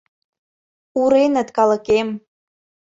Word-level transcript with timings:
Уреныт 1.01 1.49
калыкем. 1.57 2.07